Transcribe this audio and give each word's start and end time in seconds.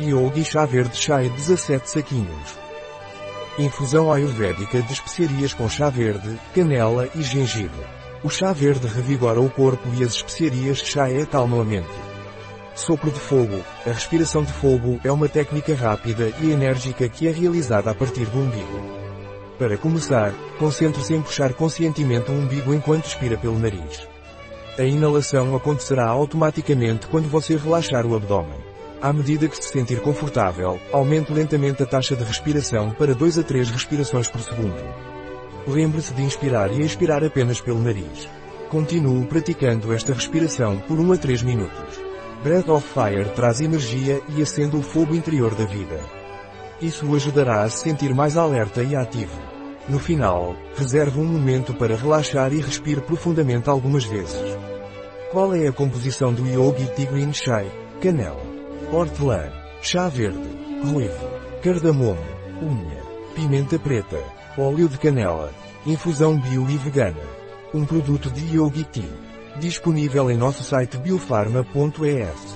Yogi 0.00 0.42
chá 0.42 0.64
verde 0.64 0.96
chá 0.96 1.18
17 1.18 1.90
saquinhos. 1.90 2.58
Infusão 3.58 4.10
ayurvédica 4.10 4.80
de 4.80 4.90
especiarias 4.90 5.52
com 5.52 5.68
chá 5.68 5.90
verde, 5.90 6.40
canela 6.54 7.10
e 7.14 7.22
gengibre. 7.22 7.84
O 8.24 8.30
chá 8.30 8.54
verde 8.54 8.86
revigora 8.86 9.38
o 9.38 9.50
corpo 9.50 9.86
e 9.94 10.02
as 10.02 10.14
especiarias 10.14 10.78
chá 10.78 11.10
é 11.10 11.26
calma 11.26 11.60
a 11.60 11.64
mente. 11.64 11.90
Sopro 12.74 13.10
de 13.10 13.20
fogo. 13.20 13.62
A 13.86 13.90
respiração 13.90 14.42
de 14.42 14.52
fogo 14.54 14.98
é 15.04 15.12
uma 15.12 15.28
técnica 15.28 15.74
rápida 15.74 16.32
e 16.40 16.50
enérgica 16.50 17.06
que 17.06 17.28
é 17.28 17.30
realizada 17.30 17.90
a 17.90 17.94
partir 17.94 18.24
do 18.24 18.38
umbigo. 18.38 18.80
Para 19.58 19.76
começar, 19.76 20.32
concentre-se 20.58 21.12
em 21.12 21.20
puxar 21.20 21.52
conscientemente 21.52 22.30
o 22.30 22.34
umbigo 22.34 22.72
enquanto 22.72 23.04
expira 23.04 23.36
pelo 23.36 23.58
nariz. 23.58 24.08
A 24.78 24.84
inalação 24.84 25.54
acontecerá 25.54 26.08
automaticamente 26.08 27.06
quando 27.08 27.28
você 27.28 27.56
relaxar 27.56 28.06
o 28.06 28.16
abdômen. 28.16 28.71
À 29.02 29.12
medida 29.12 29.48
que 29.48 29.56
se 29.56 29.68
sentir 29.68 30.00
confortável, 30.00 30.78
aumente 30.92 31.32
lentamente 31.32 31.82
a 31.82 31.86
taxa 31.86 32.14
de 32.14 32.22
respiração 32.22 32.92
para 32.92 33.12
2 33.12 33.36
a 33.40 33.42
3 33.42 33.68
respirações 33.68 34.28
por 34.28 34.40
segundo. 34.40 34.80
Lembre-se 35.66 36.14
de 36.14 36.22
inspirar 36.22 36.70
e 36.70 36.82
expirar 36.82 37.24
apenas 37.24 37.60
pelo 37.60 37.80
nariz. 37.80 38.28
Continue 38.70 39.26
praticando 39.26 39.92
esta 39.92 40.14
respiração 40.14 40.78
por 40.86 41.00
1 41.00 41.14
a 41.14 41.16
3 41.16 41.42
minutos. 41.42 42.00
Breath 42.44 42.68
of 42.68 42.86
Fire 42.94 43.28
traz 43.34 43.60
energia 43.60 44.22
e 44.36 44.40
acende 44.40 44.76
o 44.76 44.82
fogo 44.82 45.16
interior 45.16 45.52
da 45.56 45.64
vida. 45.64 45.98
Isso 46.80 47.04
o 47.04 47.16
ajudará 47.16 47.62
a 47.62 47.68
se 47.68 47.82
sentir 47.82 48.14
mais 48.14 48.36
alerta 48.36 48.84
e 48.84 48.94
ativo. 48.94 49.36
No 49.88 49.98
final, 49.98 50.54
reserve 50.76 51.18
um 51.18 51.24
momento 51.24 51.74
para 51.74 51.96
relaxar 51.96 52.52
e 52.52 52.60
respire 52.60 53.00
profundamente 53.00 53.68
algumas 53.68 54.04
vezes. 54.04 54.56
Qual 55.32 55.52
é 55.56 55.66
a 55.66 55.72
composição 55.72 56.32
do 56.32 56.46
Yogi 56.46 56.86
Tea 56.94 57.06
Green 57.06 57.32
Chai? 57.32 57.68
Canela 58.00 58.51
hortelã, 58.92 59.50
chá 59.80 60.06
verde, 60.08 60.38
ruivo, 60.84 61.30
cardamomo, 61.62 62.20
unha, 62.60 63.02
pimenta 63.34 63.78
preta, 63.78 64.22
óleo 64.58 64.86
de 64.86 64.98
canela, 64.98 65.50
infusão 65.86 66.38
bio 66.38 66.68
e 66.68 66.76
vegana. 66.76 67.22
Um 67.72 67.86
produto 67.86 68.30
de 68.30 68.54
Yogi 68.54 68.84
Tea. 68.84 69.08
Disponível 69.58 70.30
em 70.30 70.36
nosso 70.36 70.62
site 70.62 70.98
biofarma.es. 70.98 72.51